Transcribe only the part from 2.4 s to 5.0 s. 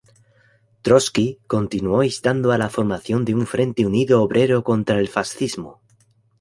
a la formación de un frente unido obrero contra